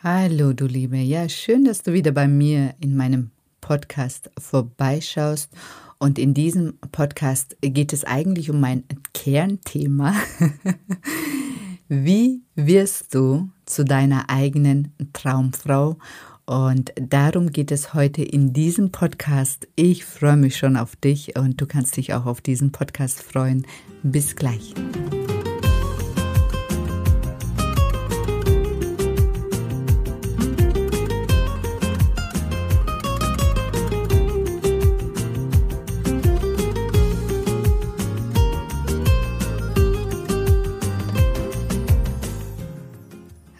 Hallo, 0.00 0.52
du 0.52 0.66
Liebe. 0.66 0.96
Ja, 0.96 1.28
schön, 1.28 1.64
dass 1.64 1.82
du 1.82 1.92
wieder 1.92 2.12
bei 2.12 2.28
mir 2.28 2.72
in 2.78 2.96
meinem 2.96 3.32
Podcast 3.60 4.30
vorbeischaust. 4.38 5.50
Und 5.98 6.20
in 6.20 6.34
diesem 6.34 6.74
Podcast 6.92 7.56
geht 7.62 7.92
es 7.92 8.04
eigentlich 8.04 8.48
um 8.48 8.60
mein 8.60 8.84
Kernthema. 9.12 10.14
Wie 11.88 12.42
wirst 12.54 13.12
du 13.12 13.48
zu 13.66 13.84
deiner 13.84 14.30
eigenen 14.30 14.92
Traumfrau? 15.12 15.98
Und 16.46 16.92
darum 16.94 17.50
geht 17.50 17.72
es 17.72 17.92
heute 17.92 18.22
in 18.22 18.52
diesem 18.52 18.92
Podcast. 18.92 19.66
Ich 19.74 20.04
freue 20.04 20.36
mich 20.36 20.56
schon 20.56 20.76
auf 20.76 20.94
dich 20.94 21.36
und 21.36 21.60
du 21.60 21.66
kannst 21.66 21.96
dich 21.96 22.14
auch 22.14 22.26
auf 22.26 22.40
diesen 22.40 22.70
Podcast 22.70 23.20
freuen. 23.20 23.66
Bis 24.04 24.36
gleich. 24.36 24.74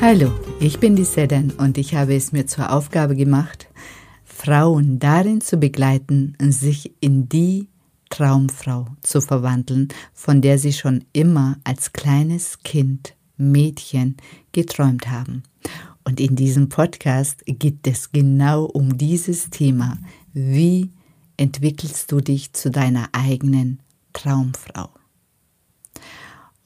Hallo, 0.00 0.32
ich 0.60 0.80
bin 0.80 0.96
die 0.96 1.04
Sedan 1.04 1.50
und 1.50 1.76
ich 1.76 1.94
habe 1.94 2.14
es 2.14 2.32
mir 2.32 2.46
zur 2.46 2.72
Aufgabe 2.72 3.14
gemacht, 3.14 3.68
Frauen 4.24 4.98
darin 4.98 5.42
zu 5.42 5.58
begleiten, 5.58 6.38
sich 6.40 6.94
in 7.00 7.28
die 7.28 7.68
Traumfrau 8.08 8.86
zu 9.02 9.20
verwandeln, 9.20 9.88
von 10.14 10.40
der 10.40 10.58
sie 10.58 10.72
schon 10.72 11.04
immer 11.12 11.58
als 11.64 11.92
kleines 11.92 12.62
Kind, 12.62 13.14
Mädchen 13.36 14.16
geträumt 14.52 15.10
haben. 15.10 15.42
Und 16.04 16.18
in 16.18 16.34
diesem 16.34 16.70
Podcast 16.70 17.42
geht 17.44 17.86
es 17.86 18.10
genau 18.10 18.64
um 18.64 18.96
dieses 18.96 19.50
Thema. 19.50 19.98
Wie 20.32 20.88
entwickelst 21.36 22.10
du 22.10 22.22
dich 22.22 22.54
zu 22.54 22.70
deiner 22.70 23.10
eigenen 23.12 23.80
Traumfrau? 24.14 24.88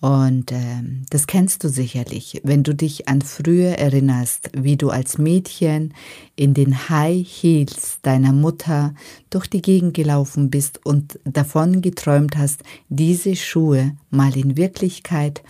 Und 0.04 0.52
äh, 0.52 0.82
das 1.08 1.26
kennst 1.26 1.64
du 1.64 1.70
sicherlich, 1.70 2.38
wenn 2.44 2.62
du 2.62 2.74
dich 2.74 3.08
an 3.08 3.22
früher 3.22 3.78
erinnerst, 3.78 4.50
wie 4.54 4.76
du 4.76 4.90
als 4.90 5.16
Mädchen 5.16 5.94
in 6.36 6.52
den 6.52 6.90
High 6.90 7.26
Heels 7.26 8.00
deiner 8.02 8.34
Mutter 8.34 8.94
durch 9.30 9.46
die 9.46 9.62
Gegend 9.62 9.94
gelaufen 9.94 10.50
bist 10.50 10.84
und 10.84 11.18
davon 11.24 11.80
geträumt 11.80 12.36
hast, 12.36 12.64
diese 12.90 13.34
Schuhe 13.34 13.96
mal 14.10 14.36
in 14.36 14.58
Wirklichkeit 14.58 15.42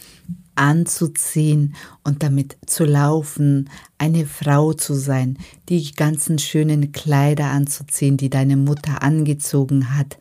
anzuziehen 0.55 1.75
und 2.05 2.23
damit 2.23 2.57
zu 2.65 2.85
laufen, 2.85 3.69
eine 3.99 4.25
Frau 4.25 4.73
zu 4.73 4.95
sein, 4.95 5.37
die 5.69 5.91
ganzen 5.97 6.39
schönen 6.39 6.93
Kleider 6.93 7.47
anzuziehen, 7.47 8.17
die 8.17 8.31
deine 8.31 8.57
Mutter 8.57 9.03
angezogen 9.03 9.97
hat, 9.97 10.17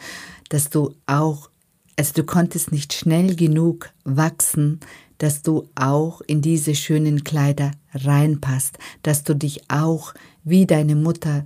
dass 0.49 0.71
du 0.71 0.95
auch 1.05 1.51
also 1.95 2.13
du 2.13 2.23
konntest 2.23 2.71
nicht 2.71 2.93
schnell 2.93 3.35
genug 3.35 3.91
wachsen, 4.03 4.79
dass 5.17 5.41
du 5.41 5.69
auch 5.75 6.21
in 6.21 6.41
diese 6.41 6.75
schönen 6.75 7.23
Kleider 7.23 7.71
reinpasst, 7.93 8.77
dass 9.03 9.23
du 9.23 9.35
dich 9.35 9.61
auch 9.69 10.13
wie 10.43 10.65
deine 10.65 10.95
Mutter 10.95 11.45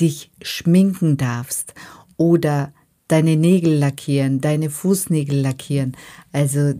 dich 0.00 0.30
schminken 0.42 1.16
darfst 1.16 1.74
oder 2.16 2.72
deine 3.08 3.36
Nägel 3.36 3.74
lackieren, 3.74 4.40
deine 4.40 4.70
Fußnägel 4.70 5.40
lackieren. 5.40 5.96
Also 6.32 6.74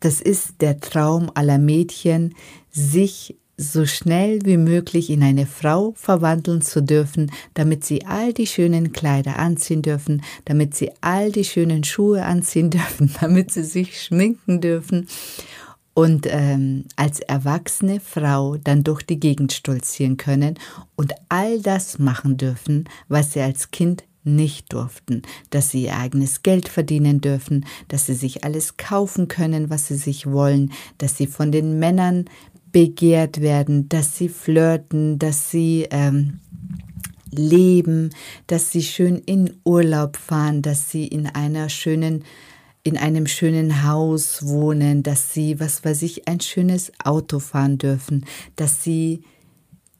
das 0.00 0.20
ist 0.20 0.60
der 0.60 0.80
Traum 0.80 1.30
aller 1.34 1.58
Mädchen, 1.58 2.34
sich 2.70 3.36
so 3.58 3.84
schnell 3.86 4.38
wie 4.44 4.56
möglich 4.56 5.10
in 5.10 5.22
eine 5.22 5.44
Frau 5.44 5.92
verwandeln 5.96 6.62
zu 6.62 6.80
dürfen, 6.80 7.32
damit 7.54 7.84
sie 7.84 8.06
all 8.06 8.32
die 8.32 8.46
schönen 8.46 8.92
Kleider 8.92 9.38
anziehen 9.38 9.82
dürfen, 9.82 10.22
damit 10.44 10.76
sie 10.76 10.92
all 11.00 11.32
die 11.32 11.44
schönen 11.44 11.82
Schuhe 11.82 12.24
anziehen 12.24 12.70
dürfen, 12.70 13.12
damit 13.20 13.50
sie 13.50 13.64
sich 13.64 14.00
schminken 14.00 14.60
dürfen 14.60 15.08
und 15.92 16.28
ähm, 16.30 16.84
als 16.94 17.18
erwachsene 17.18 17.98
Frau 17.98 18.56
dann 18.56 18.84
durch 18.84 19.02
die 19.02 19.18
Gegend 19.18 19.52
stolzieren 19.52 20.16
können 20.16 20.56
und 20.94 21.12
all 21.28 21.60
das 21.60 21.98
machen 21.98 22.36
dürfen, 22.36 22.88
was 23.08 23.32
sie 23.32 23.40
als 23.40 23.72
Kind 23.72 24.04
nicht 24.22 24.72
durften, 24.72 25.22
dass 25.50 25.70
sie 25.70 25.84
ihr 25.84 25.96
eigenes 25.96 26.44
Geld 26.44 26.68
verdienen 26.68 27.20
dürfen, 27.20 27.66
dass 27.88 28.06
sie 28.06 28.14
sich 28.14 28.44
alles 28.44 28.76
kaufen 28.76 29.26
können, 29.26 29.70
was 29.70 29.88
sie 29.88 29.96
sich 29.96 30.26
wollen, 30.26 30.72
dass 30.98 31.16
sie 31.16 31.26
von 31.26 31.50
den 31.50 31.80
Männern 31.80 32.26
begehrt 32.78 33.40
werden, 33.40 33.88
dass 33.88 34.16
sie 34.16 34.28
flirten, 34.28 35.18
dass 35.18 35.50
sie 35.50 35.88
ähm, 35.90 36.38
leben, 37.32 38.10
dass 38.46 38.70
sie 38.70 38.84
schön 38.84 39.16
in 39.16 39.54
Urlaub 39.64 40.16
fahren, 40.16 40.62
dass 40.62 40.88
sie 40.88 41.04
in 41.08 41.26
einer 41.26 41.70
schönen 41.70 42.22
in 42.84 42.96
einem 42.96 43.26
schönen 43.26 43.82
Haus 43.82 44.46
wohnen, 44.46 45.02
dass 45.02 45.34
sie, 45.34 45.58
was 45.58 45.84
weiß 45.84 46.02
ich, 46.02 46.28
ein 46.28 46.38
schönes 46.38 46.92
Auto 47.04 47.40
fahren 47.40 47.78
dürfen, 47.78 48.24
dass 48.54 48.84
sie, 48.84 49.24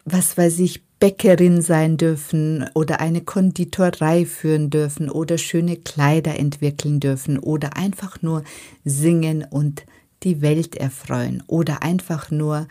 was 0.05 0.39
weiß 0.39 0.61
ich, 0.61 0.85
Bäckerin 1.01 1.61
sein 1.61 1.97
dürfen 1.97 2.65
oder 2.75 3.01
eine 3.01 3.23
Konditorei 3.23 4.25
führen 4.25 4.71
dürfen 4.71 5.11
oder 5.11 5.37
schöne 5.37 5.77
Kleider 5.77 6.39
entwickeln 6.39 7.01
dürfen 7.01 7.41
oder 7.41 7.77
einfach 7.77 8.23
nur 8.23 8.45
singen 8.85 9.45
und 9.51 9.85
die 10.23 10.41
Welt 10.41 10.75
erfreuen 10.75 11.43
oder 11.47 11.83
einfach 11.83 12.31
nur 12.31 12.67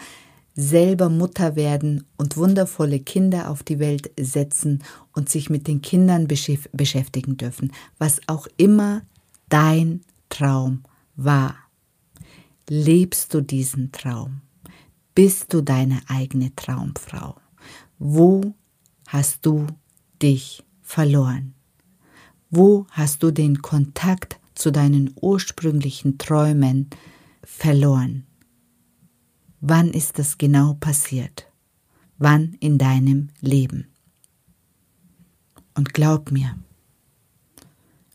selber 0.55 1.09
Mutter 1.09 1.55
werden 1.55 2.03
und 2.17 2.35
wundervolle 2.35 2.99
Kinder 2.99 3.49
auf 3.49 3.61
die 3.61 3.79
Welt 3.79 4.11
setzen 4.19 4.83
und 5.13 5.29
sich 5.29 5.49
mit 5.49 5.67
den 5.67 5.81
Kindern 5.81 6.27
beschäftigen 6.27 7.37
dürfen, 7.37 7.71
was 7.99 8.19
auch 8.25 8.47
immer 8.57 9.03
dein 9.49 10.01
Traum 10.29 10.83
war. 11.15 11.55
Lebst 12.67 13.33
du 13.33 13.41
diesen 13.41 13.91
Traum? 13.91 14.41
Bist 15.13 15.53
du 15.53 15.61
deine 15.61 16.01
eigene 16.07 16.53
Traumfrau? 16.55 17.35
Wo 17.99 18.53
hast 19.07 19.45
du 19.45 19.67
dich 20.21 20.63
verloren? 20.81 21.53
Wo 22.49 22.87
hast 22.91 23.21
du 23.23 23.31
den 23.31 23.61
Kontakt 23.61 24.39
zu 24.55 24.71
deinen 24.71 25.13
ursprünglichen 25.21 26.17
Träumen 26.17 26.89
verloren? 26.89 27.16
Verloren. 27.57 28.25
Wann 29.59 29.89
ist 29.89 30.19
das 30.19 30.37
genau 30.37 30.75
passiert? 30.75 31.47
Wann 32.17 32.53
in 32.59 32.77
deinem 32.77 33.29
Leben? 33.41 33.87
Und 35.73 35.93
glaub 35.93 36.31
mir, 36.31 36.57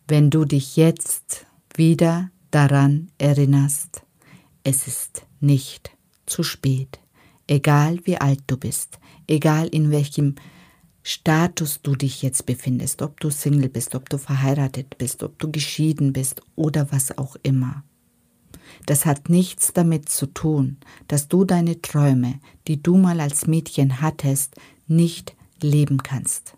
wenn 0.08 0.30
du 0.30 0.44
dich 0.44 0.76
jetzt 0.76 1.46
wieder 1.74 2.30
daran 2.50 3.10
erinnerst, 3.18 4.02
es 4.64 4.86
ist 4.86 5.26
nicht 5.40 5.90
zu 6.26 6.42
spät. 6.42 7.00
Egal 7.46 7.98
wie 8.04 8.18
alt 8.18 8.42
du 8.46 8.56
bist, 8.56 8.98
egal 9.26 9.68
in 9.68 9.90
welchem 9.90 10.36
Status 11.02 11.82
du 11.82 11.96
dich 11.96 12.22
jetzt 12.22 12.46
befindest, 12.46 13.02
ob 13.02 13.18
du 13.18 13.30
Single 13.30 13.68
bist, 13.68 13.94
ob 13.96 14.08
du 14.08 14.18
verheiratet 14.18 14.98
bist, 14.98 15.22
ob 15.24 15.38
du 15.38 15.50
geschieden 15.50 16.12
bist 16.12 16.42
oder 16.54 16.92
was 16.92 17.18
auch 17.18 17.36
immer. 17.42 17.84
Das 18.86 19.06
hat 19.06 19.28
nichts 19.28 19.72
damit 19.72 20.08
zu 20.08 20.26
tun, 20.26 20.78
dass 21.08 21.28
du 21.28 21.44
deine 21.44 21.80
Träume, 21.82 22.40
die 22.68 22.82
du 22.82 22.96
mal 22.96 23.20
als 23.20 23.46
Mädchen 23.46 24.00
hattest, 24.00 24.56
nicht 24.86 25.34
leben 25.60 26.02
kannst. 26.02 26.56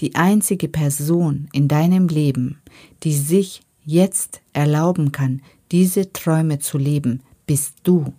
Die 0.00 0.14
einzige 0.14 0.68
Person 0.68 1.48
in 1.52 1.68
deinem 1.68 2.08
Leben, 2.08 2.60
die 3.02 3.14
sich 3.14 3.62
jetzt 3.84 4.40
erlauben 4.52 5.12
kann, 5.12 5.42
diese 5.72 6.12
Träume 6.12 6.58
zu 6.58 6.78
leben, 6.78 7.22
bist 7.46 7.74
du. 7.82 8.12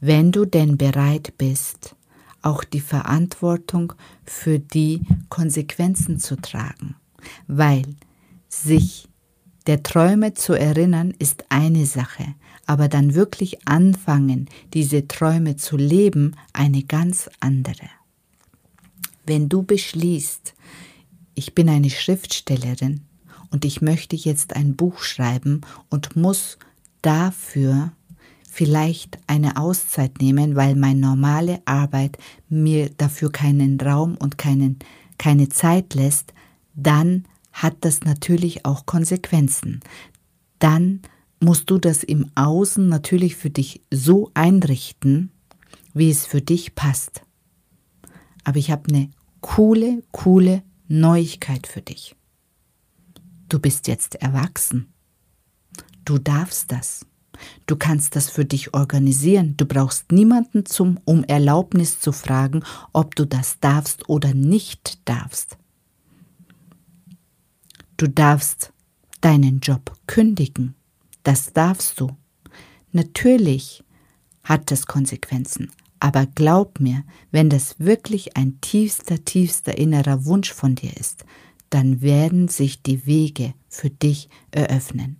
Wenn 0.00 0.32
du 0.32 0.44
denn 0.44 0.76
bereit 0.76 1.34
bist, 1.38 1.94
auch 2.40 2.64
die 2.64 2.80
Verantwortung 2.80 3.92
für 4.24 4.58
die 4.58 5.02
Konsequenzen 5.28 6.18
zu 6.18 6.36
tragen, 6.36 6.96
weil 7.46 7.84
sich 8.48 9.08
der 9.66 9.82
Träume 9.82 10.34
zu 10.34 10.54
erinnern 10.54 11.14
ist 11.18 11.44
eine 11.48 11.86
Sache, 11.86 12.34
aber 12.66 12.88
dann 12.88 13.14
wirklich 13.14 13.66
anfangen, 13.68 14.48
diese 14.74 15.06
Träume 15.08 15.56
zu 15.56 15.76
leben, 15.76 16.36
eine 16.52 16.82
ganz 16.82 17.30
andere. 17.40 17.88
Wenn 19.24 19.48
du 19.48 19.62
beschließt, 19.62 20.54
ich 21.34 21.54
bin 21.54 21.68
eine 21.68 21.90
Schriftstellerin 21.90 23.02
und 23.50 23.64
ich 23.64 23.80
möchte 23.80 24.16
jetzt 24.16 24.56
ein 24.56 24.76
Buch 24.76 24.98
schreiben 25.00 25.60
und 25.90 26.16
muss 26.16 26.58
dafür 27.02 27.92
vielleicht 28.50 29.18
eine 29.26 29.56
Auszeit 29.56 30.20
nehmen, 30.20 30.56
weil 30.56 30.74
meine 30.74 31.00
normale 31.00 31.62
Arbeit 31.64 32.18
mir 32.48 32.90
dafür 32.90 33.32
keinen 33.32 33.80
Raum 33.80 34.16
und 34.16 34.36
keinen, 34.36 34.78
keine 35.18 35.48
Zeit 35.48 35.94
lässt, 35.94 36.34
dann 36.74 37.24
hat 37.52 37.76
das 37.80 38.02
natürlich 38.02 38.64
auch 38.64 38.86
Konsequenzen. 38.86 39.80
Dann 40.58 41.02
musst 41.40 41.70
du 41.70 41.78
das 41.78 42.02
im 42.02 42.30
Außen 42.34 42.88
natürlich 42.88 43.36
für 43.36 43.50
dich 43.50 43.82
so 43.90 44.30
einrichten, 44.34 45.30
wie 45.92 46.10
es 46.10 46.24
für 46.24 46.40
dich 46.40 46.74
passt. 46.74 47.22
Aber 48.44 48.58
ich 48.58 48.70
habe 48.70 48.88
eine 48.88 49.10
coole, 49.40 50.02
coole 50.12 50.62
Neuigkeit 50.88 51.66
für 51.66 51.82
dich. 51.82 52.16
Du 53.48 53.58
bist 53.58 53.86
jetzt 53.88 54.14
erwachsen. 54.16 54.92
Du 56.04 56.18
darfst 56.18 56.72
das. 56.72 57.06
Du 57.66 57.76
kannst 57.76 58.16
das 58.16 58.30
für 58.30 58.44
dich 58.44 58.74
organisieren. 58.74 59.56
Du 59.56 59.66
brauchst 59.66 60.12
niemanden 60.12 60.64
zum, 60.66 60.98
um 61.04 61.24
Erlaubnis 61.24 62.00
zu 62.00 62.12
fragen, 62.12 62.62
ob 62.92 63.14
du 63.14 63.26
das 63.26 63.58
darfst 63.60 64.08
oder 64.08 64.34
nicht 64.34 65.00
darfst. 65.08 65.58
Du 67.96 68.08
darfst 68.08 68.72
deinen 69.20 69.60
Job 69.60 69.92
kündigen. 70.06 70.74
Das 71.22 71.52
darfst 71.52 72.00
du. 72.00 72.10
Natürlich 72.90 73.84
hat 74.44 74.70
das 74.70 74.86
Konsequenzen, 74.86 75.70
aber 76.00 76.26
glaub 76.26 76.80
mir, 76.80 77.04
wenn 77.30 77.48
das 77.48 77.78
wirklich 77.78 78.36
ein 78.36 78.60
tiefster, 78.60 79.24
tiefster 79.24 79.78
innerer 79.78 80.24
Wunsch 80.24 80.52
von 80.52 80.74
dir 80.74 80.96
ist, 80.96 81.24
dann 81.70 82.02
werden 82.02 82.48
sich 82.48 82.82
die 82.82 83.06
Wege 83.06 83.54
für 83.68 83.88
dich 83.88 84.28
eröffnen. 84.50 85.16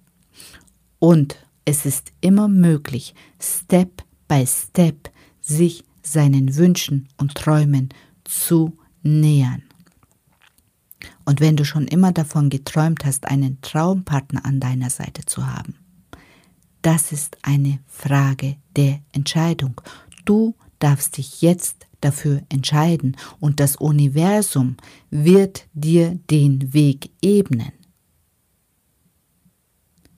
Und 0.98 1.36
es 1.64 1.86
ist 1.86 2.12
immer 2.20 2.48
möglich, 2.48 3.14
Step 3.40 4.02
by 4.28 4.44
Step 4.46 5.10
sich 5.40 5.84
seinen 6.02 6.56
Wünschen 6.56 7.08
und 7.16 7.34
Träumen 7.34 7.90
zu 8.24 8.76
nähern. 9.02 9.62
Und 11.24 11.40
wenn 11.40 11.56
du 11.56 11.64
schon 11.64 11.86
immer 11.86 12.12
davon 12.12 12.50
geträumt 12.50 13.04
hast, 13.04 13.26
einen 13.28 13.60
Traumpartner 13.60 14.44
an 14.44 14.60
deiner 14.60 14.90
Seite 14.90 15.24
zu 15.24 15.46
haben, 15.46 15.74
das 16.82 17.12
ist 17.12 17.38
eine 17.42 17.78
Frage 17.86 18.56
der 18.74 19.00
Entscheidung. 19.12 19.80
Du 20.24 20.54
darfst 20.80 21.16
dich 21.16 21.40
jetzt 21.40 21.86
dafür 22.00 22.42
entscheiden 22.48 23.16
und 23.38 23.60
das 23.60 23.76
Universum 23.76 24.76
wird 25.10 25.66
dir 25.74 26.18
den 26.30 26.74
Weg 26.74 27.10
ebnen. 27.22 27.72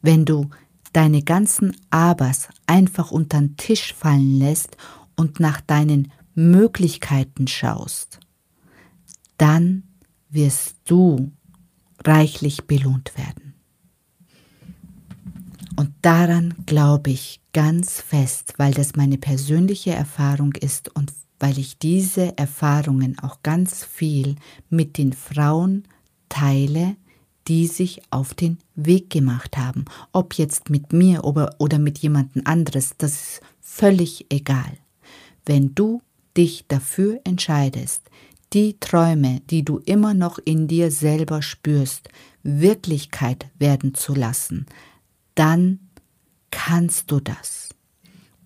Wenn 0.00 0.24
du 0.24 0.48
deine 0.94 1.22
ganzen 1.22 1.76
Abers 1.90 2.48
einfach 2.66 3.10
unter 3.10 3.38
den 3.38 3.56
Tisch 3.56 3.92
fallen 3.92 4.38
lässt 4.38 4.76
und 5.16 5.40
nach 5.40 5.60
deinen 5.60 6.12
Möglichkeiten 6.34 7.46
schaust, 7.46 8.20
dann 9.36 9.82
wirst 10.34 10.76
du 10.84 11.32
reichlich 12.04 12.66
belohnt 12.66 13.16
werden. 13.16 13.54
Und 15.76 15.90
daran 16.02 16.54
glaube 16.66 17.10
ich 17.10 17.40
ganz 17.52 18.00
fest, 18.00 18.54
weil 18.58 18.72
das 18.74 18.94
meine 18.96 19.18
persönliche 19.18 19.92
Erfahrung 19.92 20.52
ist 20.52 20.94
und 20.94 21.12
weil 21.40 21.58
ich 21.58 21.78
diese 21.78 22.36
Erfahrungen 22.38 23.18
auch 23.18 23.42
ganz 23.42 23.84
viel 23.84 24.36
mit 24.70 24.98
den 24.98 25.12
Frauen 25.12 25.84
teile, 26.28 26.96
die 27.48 27.66
sich 27.66 28.02
auf 28.10 28.34
den 28.34 28.58
Weg 28.74 29.10
gemacht 29.10 29.56
haben. 29.56 29.84
Ob 30.12 30.34
jetzt 30.34 30.70
mit 30.70 30.92
mir 30.92 31.24
oder, 31.24 31.78
mit 31.78 31.98
jemandem 31.98 32.42
anderes, 32.46 32.94
das 32.96 33.12
ist 33.12 33.40
völlig 33.60 34.26
egal. 34.30 34.78
Wenn 35.44 35.74
du 35.74 36.00
dich 36.36 36.64
dafür 36.68 37.20
entscheidest, 37.24 38.02
die 38.54 38.78
Träume, 38.78 39.42
die 39.50 39.64
du 39.64 39.78
immer 39.78 40.14
noch 40.14 40.38
in 40.38 40.68
dir 40.68 40.90
selber 40.90 41.42
spürst, 41.42 42.08
Wirklichkeit 42.44 43.46
werden 43.58 43.94
zu 43.94 44.14
lassen, 44.14 44.66
dann 45.34 45.80
kannst 46.50 47.10
du 47.10 47.18
das. 47.18 47.70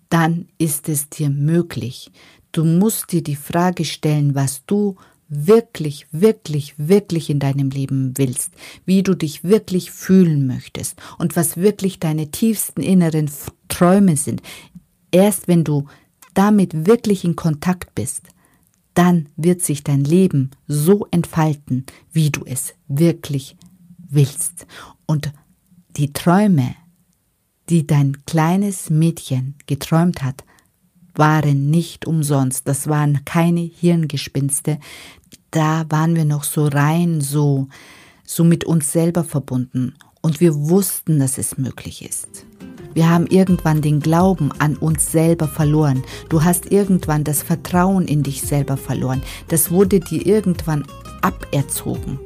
Dann 0.09 0.47
ist 0.57 0.89
es 0.89 1.09
dir 1.09 1.29
möglich. 1.29 2.11
Du 2.51 2.65
musst 2.65 3.11
dir 3.11 3.21
die 3.21 3.35
Frage 3.35 3.85
stellen, 3.85 4.33
was 4.33 4.65
du 4.65 4.95
wirklich, 5.27 6.07
wirklich, 6.11 6.73
wirklich 6.77 7.29
in 7.29 7.39
deinem 7.39 7.69
Leben 7.69 8.17
willst, 8.17 8.51
wie 8.85 9.03
du 9.03 9.13
dich 9.13 9.43
wirklich 9.43 9.91
fühlen 9.91 10.47
möchtest 10.47 10.99
und 11.19 11.35
was 11.35 11.57
wirklich 11.57 11.99
deine 11.99 12.31
tiefsten 12.31 12.81
inneren 12.81 13.29
Träume 13.67 14.17
sind. 14.17 14.41
Erst 15.11 15.47
wenn 15.47 15.63
du 15.63 15.85
damit 16.33 16.87
wirklich 16.87 17.23
in 17.23 17.35
Kontakt 17.35 17.93
bist, 17.93 18.23
dann 18.99 19.29
wird 19.37 19.61
sich 19.61 19.85
dein 19.85 20.03
Leben 20.03 20.51
so 20.67 21.07
entfalten, 21.09 21.85
wie 22.11 22.31
du 22.31 22.43
es 22.43 22.73
wirklich 22.89 23.55
willst. 24.09 24.67
Und 25.05 25.31
die 25.95 26.11
Träume, 26.11 26.75
die 27.69 27.87
dein 27.87 28.25
kleines 28.25 28.89
Mädchen 28.89 29.55
geträumt 29.67 30.21
hat, 30.21 30.43
waren 31.15 31.69
nicht 31.69 32.07
umsonst. 32.07 32.67
Das 32.67 32.89
waren 32.89 33.23
keine 33.23 33.61
Hirngespinste. 33.61 34.79
Da 35.49 35.85
waren 35.87 36.17
wir 36.17 36.25
noch 36.25 36.43
so 36.43 36.67
rein, 36.67 37.21
so, 37.21 37.69
so 38.25 38.43
mit 38.43 38.65
uns 38.65 38.91
selber 38.91 39.23
verbunden. 39.23 39.93
Und 40.19 40.41
wir 40.41 40.53
wussten, 40.53 41.19
dass 41.19 41.37
es 41.37 41.57
möglich 41.57 42.03
ist. 42.03 42.45
Wir 42.93 43.09
haben 43.09 43.27
irgendwann 43.27 43.81
den 43.81 43.99
Glauben 43.99 44.51
an 44.59 44.75
uns 44.75 45.11
selber 45.11 45.47
verloren. 45.47 46.03
Du 46.29 46.43
hast 46.43 46.71
irgendwann 46.71 47.23
das 47.23 47.43
Vertrauen 47.43 48.07
in 48.07 48.23
dich 48.23 48.41
selber 48.41 48.77
verloren. 48.77 49.21
Das 49.47 49.71
wurde 49.71 49.99
dir 49.99 50.25
irgendwann 50.25 50.85
aberzogen. 51.21 52.19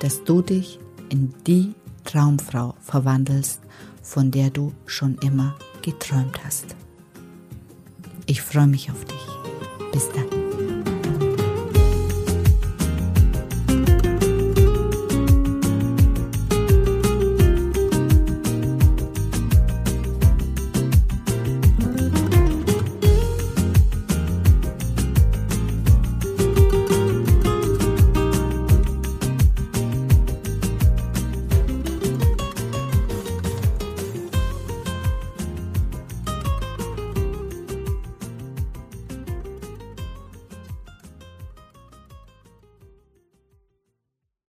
dass 0.00 0.24
du 0.24 0.42
dich 0.42 0.80
in 1.12 1.34
die 1.46 1.74
Traumfrau 2.04 2.74
verwandelst, 2.80 3.60
von 4.02 4.30
der 4.30 4.50
du 4.50 4.72
schon 4.86 5.16
immer 5.18 5.54
geträumt 5.82 6.42
hast. 6.44 6.74
Ich 8.26 8.42
freue 8.42 8.66
mich 8.66 8.90
auf 8.90 9.04
dich. 9.04 9.92
Bis 9.92 10.08
dann. 10.10 10.41